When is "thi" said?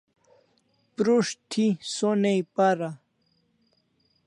1.51-1.65